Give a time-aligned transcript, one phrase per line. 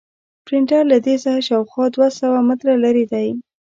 [0.45, 3.13] پرنټر له دې ځایه شاوخوا دوه سوه متره لرې و.